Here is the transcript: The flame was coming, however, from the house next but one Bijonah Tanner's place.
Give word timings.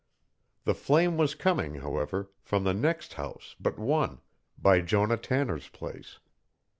The 0.63 0.73
flame 0.73 1.15
was 1.15 1.35
coming, 1.35 1.75
however, 1.75 2.31
from 2.41 2.63
the 2.63 2.73
house 2.73 2.81
next 2.81 3.15
but 3.59 3.77
one 3.77 4.21
Bijonah 4.59 5.21
Tanner's 5.21 5.67
place. 5.69 6.17